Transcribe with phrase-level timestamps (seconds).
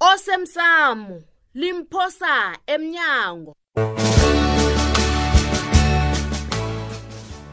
[0.00, 1.18] osemsamo
[1.54, 3.52] limphosa emnyango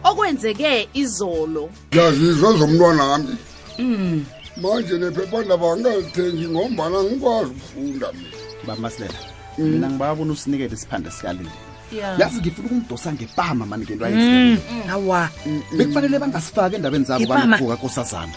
[0.04, 3.36] okwenzeke izolo yazizwa zomntwanami
[3.80, 4.26] mm.
[4.62, 8.38] manje nephephandaba angalithengi ngombana ngikwazi ukufunda mina
[8.68, 9.20] bamasilela
[9.58, 9.66] mm.
[9.66, 11.52] mina ngibabona usinikele isiphande sikalini
[11.92, 12.34] yazi yeah.
[12.38, 14.18] ngifuna ukungidosa ngepama mani ngento mm.
[14.20, 14.90] ayi mm.
[14.92, 15.30] awa
[15.78, 18.32] bekufanele bangasifaki endabeni zabo banakuka kosazana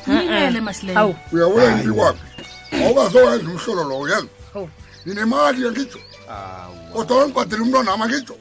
[1.32, 2.37] uyawuyaiwapi
[2.80, 4.30] ngoba zowenza umhlolo lo uyenza
[5.04, 6.00] ninemali ye ngitsho
[6.92, 8.34] kodwa wengibhadela umntwana ama ngitsho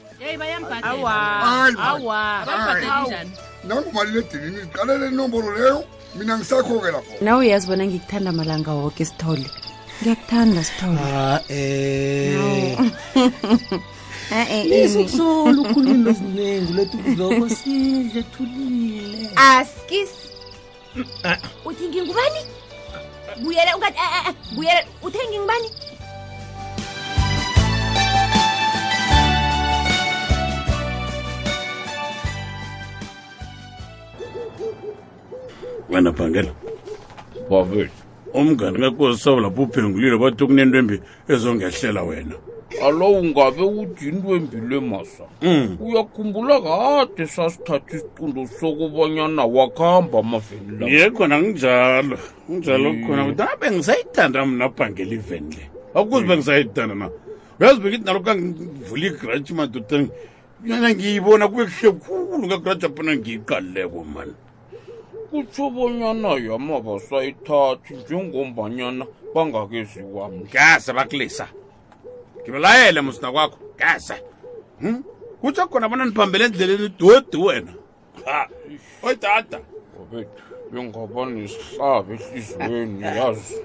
[3.68, 5.78] nangumaliledinini ziqalele inombolo leyo
[6.16, 9.46] mina ngisakho-ke lapho nawe uyazi bona ngikuthanda malanga woke sithole
[10.02, 12.78] ngiyakuthanda sithole ah, eh.
[14.34, 15.16] eh, eh,
[15.62, 19.64] ukhulumile eziningi letuzoko sidle thulile ah.
[21.68, 22.40] uthi ngingubani
[23.36, 25.70] buyele ungathi eh, eh, eh, buyele uthengi ngibani
[35.88, 36.52] wena bhangela
[37.50, 37.97] wavuti
[38.34, 42.34] umngani kakosisabo lapho uphengulile bathi kunentwembi ezongehlela wena
[42.84, 45.78] alo ungabe uthi intwembi le masa hmm.
[45.80, 53.66] uyakhumbula kade sasithatha isicundo sokubanyana wakuhamba amaveni la ye khona kunjalo kunjalo khona kuthi abe
[53.66, 57.06] ah, ngisayithanda mna abhangela iveni le akuze be ngisayithanda na
[57.60, 60.06] uyazi bekithi nalo kangivula igrantshi madoda
[60.64, 64.34] nana ngiyibona kube kuhle khulu ngagrantshi aphana ngiyiqalileko mani
[65.30, 69.04] kutsho bonyana yamabasayithathi njengombanyana
[69.34, 71.46] bangakeziwam ngeze bakulisa
[72.40, 74.16] ngibalayele musina kwakho ngeze
[74.80, 74.98] hmm?
[75.40, 77.72] kutsho khona bona nibhambele endleleni dodi wena
[79.04, 79.58] oyi tata
[80.70, 83.56] bengaba nesihlaba ehliziyweni yazi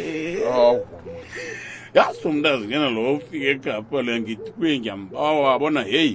[1.96, 6.14] yasi umntu azingena lo ufike ekapa le ngithi kuye ngiyambawa bona heyi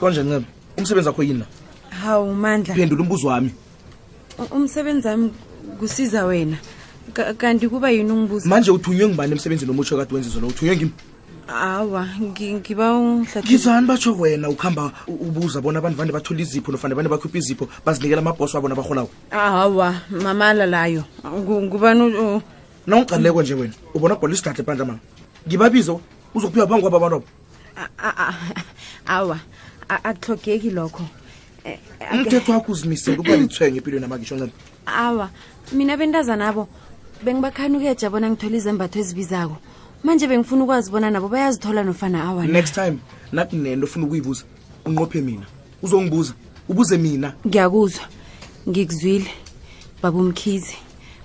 [0.00, 0.44] kanje ncema
[0.78, 1.46] umsebenzi wakho yini na
[1.96, 3.50] hawu mandla phendula umbuzo wami
[4.50, 5.30] umsebenzi wami
[5.78, 6.56] kusiza wena
[7.38, 10.92] kanti kuba yini ungibuza manje uthunywe ngibani emsebenzini omutsho kade wenze zona uthunywe ngimi
[11.48, 13.86] awa ngiba ungihlathulule.
[13.86, 18.56] batsho wena ukuhamba ubuza bona abantu vane bathola izipho nofane bane bakhupha izipho bazinikela amabhosi
[18.56, 22.40] wabo nabarholawo awa mamala layo Ngu- ngubani u-
[22.88, 25.00] u- nje wena ubona kubhala isigahle phandle mani
[25.48, 26.00] ngibabizo
[26.34, 27.24] uzokuphiwa phambi kwabo abantu abo
[28.00, 28.64] a- a- a-
[29.18, 29.38] awa
[29.90, 31.02] akuhlogeki lokho
[32.12, 34.52] umthetho eh, eh, wakho uzimisele uba lithwenya empilweni amakisho ncema
[34.86, 35.30] awa
[35.72, 36.68] mina bentazana abo
[37.24, 39.56] bengibakhani ukuyeja bona ngithole izembatho ezibizako
[40.04, 42.98] manje bengifuna ukwazi bona nabo bayazithola nofana awa next time
[43.32, 44.44] nakunento ofuna ukuyibuza
[44.86, 45.46] unqophe mina
[45.82, 46.32] uzongibuza
[46.70, 48.04] ubuze mina ngiyakuzwa
[48.68, 49.30] ngikuzwile
[50.02, 50.76] babumkhizi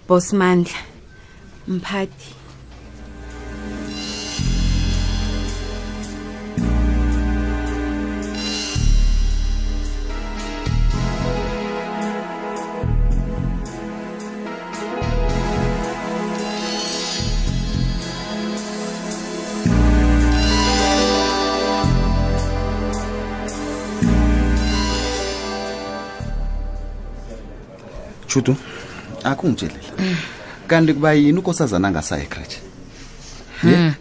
[0.08, 0.78] bosmandla
[1.68, 2.34] mphathi
[28.36, 28.56] chutu
[29.24, 29.92] akungitshelela
[30.68, 32.60] kanti kuba yini ukosazana angasayo ekrache
[33.64, 33.92] hmm.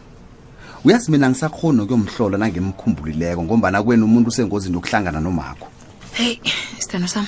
[0.84, 5.66] uyazi mina ngisakhona okuyomhlolo nangemkhumbulileko ngombana kwena umuntu usengozini yokuhlangana nomakho
[6.18, 6.40] heyi
[6.78, 7.26] sithando sam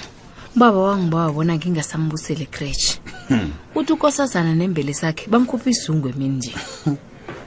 [0.57, 2.99] ubaba wangibawa bona ngingasambusela ekrache
[3.31, 3.49] hmm.
[3.79, 6.53] uthi ukosazana nembele sakhe bamkhuphe isungu emini nje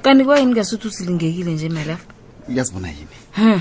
[0.06, 2.08] kanti kuba yini ngasuthi usilingekile nje malafo
[2.50, 3.60] uyazibona yini hmm.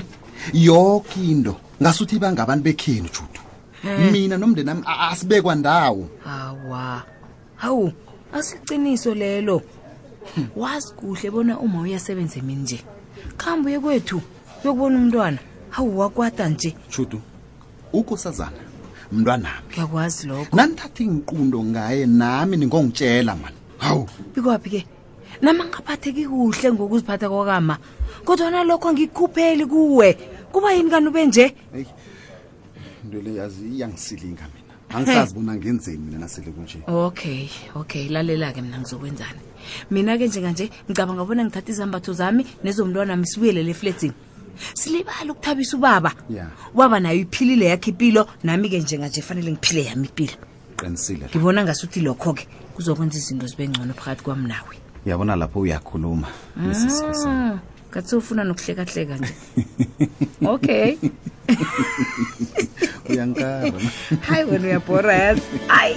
[0.53, 1.53] yoke into
[1.83, 3.48] ngasuthi ibangabantu bekheni juthu
[4.11, 7.03] mina nomndeni nami asibekwa ndawo hawa
[7.55, 7.91] hawu
[8.33, 9.61] asiqiniso lelo
[10.35, 10.47] hmm.
[10.55, 12.83] wazi kuhle bona uma uyasebenza emini nje
[13.37, 14.21] khamba uye kwethu
[14.63, 15.37] uyokubona umntwana
[15.69, 17.21] hawu wakwata nje shudu
[17.93, 18.59] ukosazana
[19.11, 24.05] mntwanami ngiyakwazi lokho nanithatha inqundo ngaye nami ningongitshela mani hawu
[24.35, 24.81] bikwaphi ke
[25.41, 27.77] nama ngaphatheki kuhle ngokuziphatha kwakama
[28.27, 30.07] kodwa nalokho ngikukhupheli kuwe
[30.51, 31.47] kuba yini kani ube nje
[33.03, 39.39] into leyo iyangisilinga mina angisazi bona ngenzeni mina nasele kunje okay okay lalela-ke mina ngizokwenzani
[39.91, 44.13] mina-ke njenganje ngicabanga bona ngithatha izambatho zami nezomntwana wami sibuyelele efletini
[44.73, 46.47] silibala ukuthabisa ubaba yeah.
[46.73, 50.33] ubaba nayo iphilile yakhe impilo nami-ke njenganje fanele ngiphile yami ipilo
[50.77, 52.43] qinisile ngibona ngasuthi lokho-ke
[52.75, 54.73] kuzokwenza izinto zibe ngcono phakathi kwami nawe
[55.05, 59.33] yabona lapho uyakhuluma mm ngathi ufuna nokuhlekahleka nje
[60.53, 60.89] okay
[63.09, 63.71] uyankara
[64.27, 65.43] hayi wena uyabhora yazi
[65.73, 65.95] hayi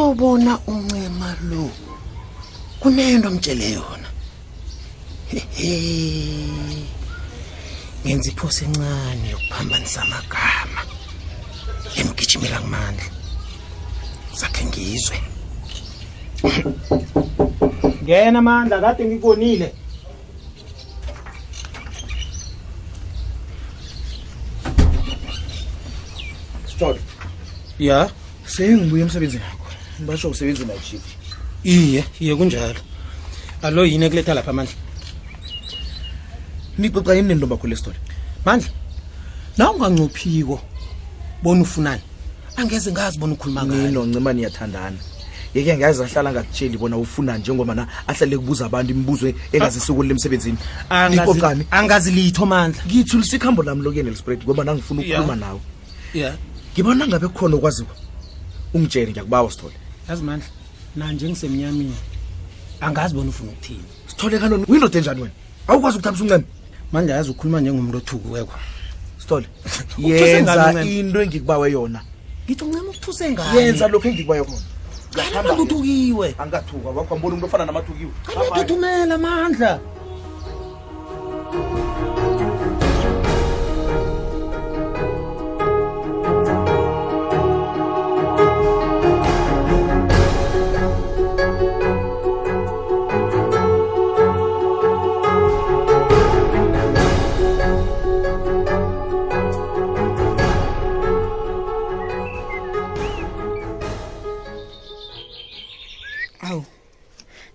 [0.00, 1.70] utsho ubona uncema lo
[2.80, 4.08] kunento mtshele yona
[8.06, 10.80] ngenza iphosa encane yokuphambanisa amagama
[11.98, 13.06] emgijimela kumandla
[14.40, 15.16] zakhe ngizwe
[18.02, 19.74] ngena mandla kade ngibonile
[27.78, 28.10] ya yeah.
[28.52, 29.44] sengibuya emsebenzini
[30.06, 31.00] basho usebenzi unachief
[31.64, 32.80] iye iye kunjalo
[33.62, 34.74] alo yini ekuletha lapha mandla
[36.78, 37.98] nicoca yini nentomba khule story
[38.46, 38.68] mandla
[39.58, 40.60] naw unganciphiko
[41.42, 42.02] bona ufunani
[42.56, 44.96] angeze ngazi bona ukhuluma ninoncima niyathandana
[45.54, 50.58] yeke ngaze ahlala angakutsheli bona ufunani njengobana ahlale kubuza abantu imibuzo engazisukulula emsebenzini
[51.10, 55.60] nicocani angazilitho mandla ngiyithulisa ikhambo lami lokuyena lispred ngoba nangifuna ukukhuluma nawe
[56.74, 57.94] ngibona ngabe kukhona okwaziwa
[58.74, 59.76] ungitshele ngiyakubawa sithole
[60.08, 60.48] yazi mandla
[60.96, 61.94] nanje ngisemnyameni
[62.80, 65.34] angazi bona ufuna ukuthini sitholekanoni uyindoda enjani wena
[65.68, 66.44] awukwazi ukuthambisa uncema
[66.92, 68.54] mandla yazi ukhuluma njengomntu othukiweko
[69.18, 69.46] sithole
[69.98, 72.00] yenza into engikubawe yona
[72.46, 74.60] ngithi uncema ukuthuse ngayo yenza lokho engikubawe yona
[75.48, 79.80] kaluthukiwe angathuka wakhwambona umuntu ofana namathukiwe kaluthuthumela mandla
[81.52, 81.79] thank you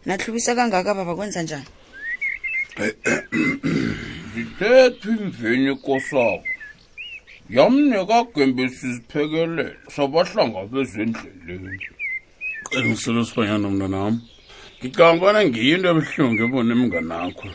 [0.05, 1.65] natlubisa kangaka baba kwenza njani
[4.35, 6.43] zithethwa imveni kosabo
[7.57, 9.65] yamnekagembe siziphekelela
[9.95, 11.87] sabahlangabezendleleni
[12.69, 14.13] qinisele sibanyana mna nam
[14.79, 17.47] ngicanga ubana ngiyinto ebuhlungu ebona mnganakho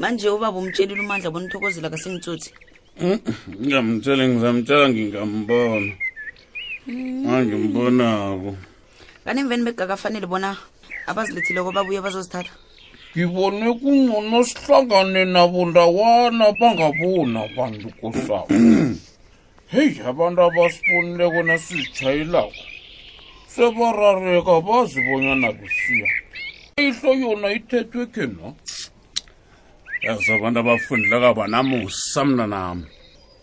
[0.00, 2.50] manje ubaba umtshelile umandla bona uthokozela kasengitsothi
[3.62, 5.92] ngingamtshela ngizamtshela ngingambona
[7.26, 8.74] mangimbonako mm
[9.26, 10.50] kanti emveni bekungakafanele bona
[11.10, 12.54] abazilethileko babuye bazozithatha
[13.14, 18.46] ngibone kungcono sihlangane nabo ndawana bangabona abantu kosabo
[19.72, 22.54] heyi abantu abasibonile kona sizitshayelako
[23.52, 26.08] sebarareka bazibonyana besiya
[26.86, 28.48] ihlo yona ithethwe khe no
[30.04, 32.86] yazi abantu abafundile kabanamusamna nami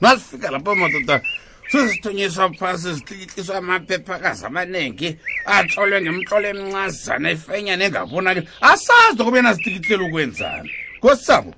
[0.01, 1.15] masifika lapha madoda
[1.73, 5.09] sizithunyiswa phasi zitlikitliswa amaphephakazi amaningi
[5.45, 10.69] atlolwe ngemtlolo emncazana efenyane engabonakile asazi kobena zitlikitlele ukwenzana
[11.03, 11.51] kosabo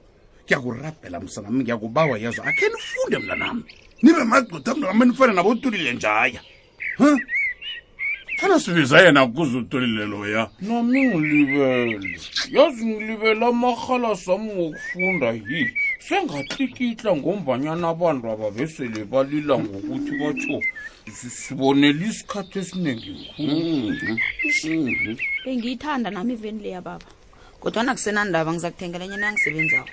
[0.43, 3.63] ngiyakurabhela msanami ngiyakubawa yezwa akhe nifunde mntanami
[4.01, 6.39] nibe magqotha mntu amanifane nabotulile njaya
[6.97, 7.19] hum
[8.35, 12.19] fana sibiza yena kuzutolileloya nami ngilibele
[12.51, 15.59] yazi ngilibela amahala sami wokufunda hi
[15.99, 20.57] sengatlikitla ngombanyana abantu ababesele balila ngokuthi batsho
[21.15, 23.15] sibonela isikhathi esiningi
[24.67, 25.17] mhm.
[25.45, 27.05] bengiyithanda nami iveni leya baba
[27.61, 29.89] kodwana kusenandaba ngiza kuthengela enyena yangisebenzawo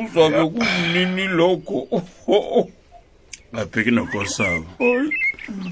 [0.00, 1.80] uzabe kumnini lokho
[3.52, 4.64] abheki nokosabo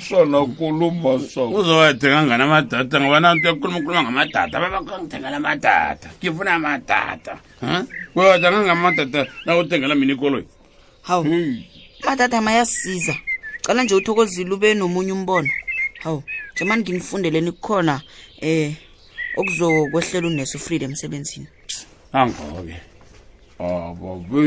[0.00, 7.32] sona kuluma sabo uzowadinga ngani amadata ngoba nanto yakhuluma ukhuluma ngamadata babakangithengela amadata ngifuna amadata
[7.62, 10.46] u uyawadinga ngamadata nawudingela mina ikoloyi
[11.06, 11.26] hawu
[12.02, 13.14] amadata mayasiza
[13.62, 15.50] cala nje uthokozile ube nomunye umbono
[16.02, 16.22] hawu
[16.54, 17.94] njengmani nginifundeleni kukhona
[18.42, 18.74] um eh,
[19.38, 21.46] okuzokwehlela unesofreede emsebenzini
[22.18, 22.74] angoke
[23.58, 24.46] ababe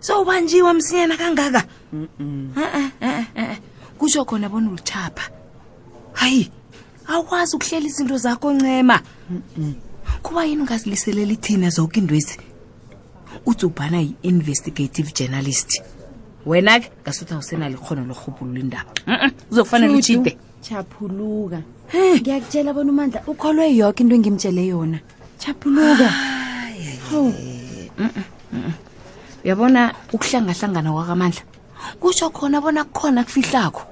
[0.00, 3.58] sowubanjiwe msinyana kangaka eh, eh, eh,
[3.98, 5.30] kutsho khona bona uluchapha
[6.12, 6.50] hayi
[7.06, 9.00] awukwazi ukuhlela izinto zakho ncema
[10.22, 12.38] kuba yini ungaziliseleli thina zoke indwezi
[13.46, 15.82] utsubhana yi-investigative journalist
[16.46, 18.92] wena ke ngasuthi awusenalikhono lorhubhulula indaba
[19.50, 21.62] uzokufanele uhide chaphuluka
[22.20, 24.98] ngiyakutshela bona umandla ukholwe yoke into engimtshele yona
[25.38, 26.08] chaphuluka
[28.00, 28.22] Mm-mm
[29.50, 29.82] yabona
[30.14, 31.42] ukuhlangahlangana kwakamandla
[32.00, 33.82] kutsho khona bona kukhona kufihlakho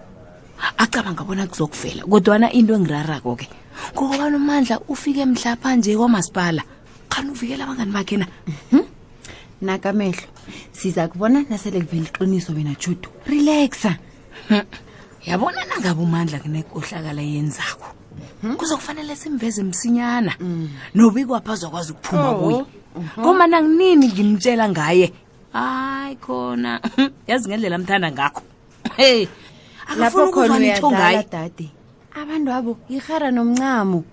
[0.78, 3.46] acabanga bona kuzokuvela kodwana into engirarako-ke
[3.92, 6.62] ngokoba nomandla ufike mhlapha nje kwamasipala
[7.10, 8.26] khani uvikela abangani bakhe na
[8.72, 8.86] mhm.
[9.66, 10.26] nakamehlo
[10.70, 13.98] siza kubona nasele kuvela iqiniso wena judu relaxa
[14.48, 14.60] hm.
[15.26, 17.88] yabona nangabo umandla kunekohlakala yenzako
[18.46, 18.54] mhm.
[18.56, 20.68] kuzokufanele simveze msinyana mm.
[20.94, 22.34] nobikwapha azakwazi ukuphuma oh.
[22.42, 22.64] kuye
[22.96, 23.08] mhm.
[23.20, 25.12] ngoma nanginini ngimtshela ngaye
[25.52, 26.80] hayi khona
[27.28, 28.42] yazi ngendlela amthanda ngakho
[28.96, 31.70] heyaoadade
[32.14, 34.04] abantu abo ihara nomncamo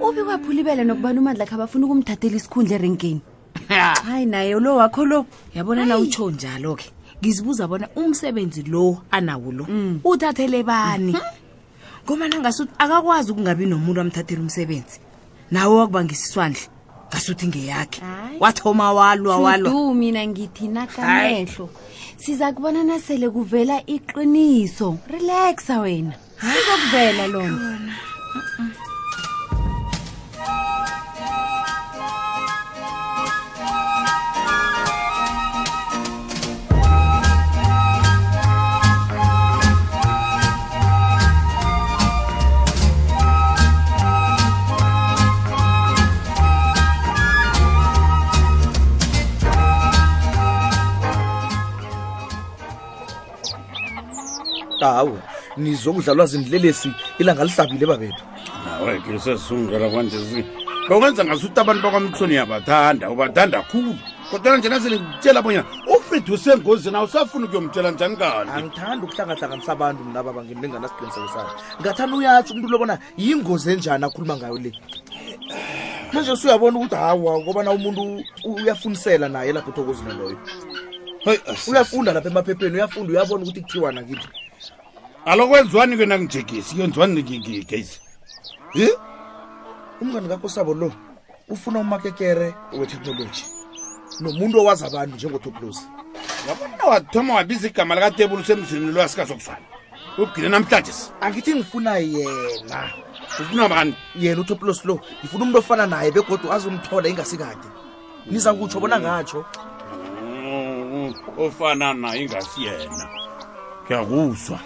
[0.00, 3.20] ube kwaphulibele nokubana umandla kho abafuna ukumthathela isikhundla erenkeni
[4.08, 9.52] hayi naye lo wakho lo yabona na utsho njalo ke ngizibuza bona umsebenzi lo anawo
[9.52, 9.64] lo
[10.04, 11.22] uthathele bani mhm.
[12.06, 15.00] ngoma nangasuthi akakwazi ukungabi nomuntu amthathela umsebenzi
[15.50, 16.68] nawe wakubangisiswandle
[17.10, 18.00] ngasuthi ngeyakhe
[18.42, 21.66] wathoma walwa walwadu mina ngithi nakamehlo
[22.22, 27.68] siza kubona nasele kuvela iqiniso relaxa wena sizokuvela ah, lona
[54.86, 55.18] awe
[55.56, 58.24] nizokudlalwa zindlelesi ilanga lihlabile babethu
[58.80, 60.44] aweke sesisungela kwanje
[60.90, 63.94] bawenza ngasuthi abantu bakwamthoni yabathanda ubathanda khulu
[64.30, 70.44] kodwana njena selitshela bonyana ufred usengozini awusafuni ukuyomtshela njani kani angithandi ukuhlangahlanganisa abantu mna baba
[70.44, 74.70] nginbenganasiqiniseko sayo ngathanda uyatsho umntu lobona yingozi enjani akhuluma ngayo le
[76.12, 80.36] manje suyabona ukuthi hawa ngobana umuntu uyafunisela naye lapho ethokozini loyo
[81.70, 84.28] uyafunda lapha emaphepheni uyafunda uyabona ukuthi kuthiwa nakithi
[85.24, 88.00] alo kwenziwani kwena kunjegesi kwenziwani nikigigesi
[88.72, 88.88] hi
[90.00, 90.92] umngani kakosabo lo
[91.48, 93.44] ufuna umakekere wethekhnoloji
[94.20, 95.86] nomuntu owazi abantu njengotoplosi
[96.48, 99.60] yabona wathoma wabiza igama likatebulo usemzini lo asikazokuzwana
[100.18, 102.90] ugine namhlanje si angithi ngifuna yena
[103.40, 107.68] ufuna bani yena utoplosi lo ngifuna umuntu ofana naye begodwa azomthola ingasikade
[108.26, 109.44] niza kutsho bona ngatsho
[110.42, 113.08] mm, ofana naye ingasi yena
[113.86, 114.60] ngiyakuzwa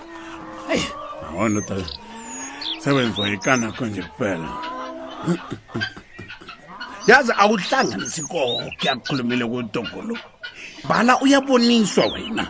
[1.33, 1.85] Bueno, tal.
[2.81, 4.49] Se ven fuecana con el pelo.
[7.07, 10.15] yazi awuhlanganisi koke akukhulumile kwintongo lo
[10.89, 12.45] bala uyaboniswa wena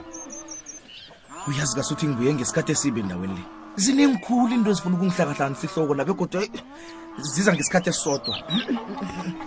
[1.49, 3.43] uyazi kasuthi ngibuye ngesikhathi esibi endaweni le
[3.83, 6.41] zinengikhulu into ezifuna ukungihlakahlanganisa ihloko nabe kodwa
[7.35, 8.35] ziza ngesikhathi esisodwa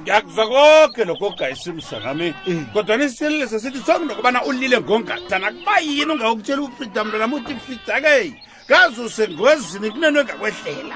[0.02, 2.60] ngiyakuza koke lokho okugayisimsanami eh.
[2.74, 9.88] kodwa nisitelele sesithi sonke nokubana ulile ngongatana kuba yini ungakokutshela ufrida mntanam uthi fridake ngazusengozini
[9.92, 10.96] kunento engakwehlela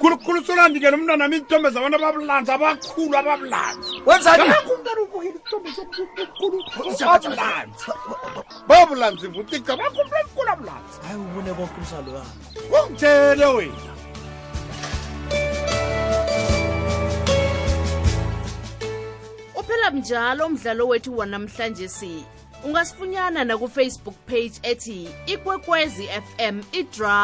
[0.00, 4.02] khulukhulu solandike nomntwana miintombe zabantu ababulanzi abakhulu ababulanzi
[8.68, 10.98] babulanzi vutica bakhumbula mkulu abulanzi
[11.90, 13.93] ungitshele wena
[19.64, 22.24] uphela mnjalo umdlalo wethu wanamhlanje si
[22.64, 27.18] ungasifunyana nakufacebook page ethi ikwekwezi fm idra